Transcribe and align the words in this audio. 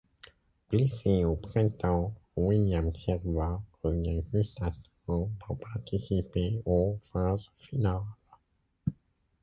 Blessé 0.71 1.25
au 1.25 1.35
printemps, 1.35 2.15
William 2.35 2.91
Servat 2.91 3.61
revient 3.83 4.23
juste 4.33 4.59
à 4.59 4.71
temps 5.05 5.29
pour 5.45 5.59
participer 5.59 6.59
aux 6.65 6.97
phases 7.13 7.47
finales. 7.55 8.01